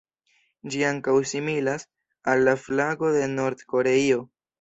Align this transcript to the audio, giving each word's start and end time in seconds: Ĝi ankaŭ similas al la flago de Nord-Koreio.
Ĝi 0.75 0.79
ankaŭ 0.91 1.13
similas 1.31 1.85
al 2.33 2.41
la 2.47 2.55
flago 2.63 3.13
de 3.19 3.29
Nord-Koreio. 3.35 4.19